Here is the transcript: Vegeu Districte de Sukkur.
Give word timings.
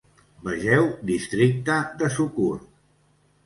Vegeu 0.47 0.87
Districte 1.11 1.77
de 2.03 2.11
Sukkur. 2.19 2.61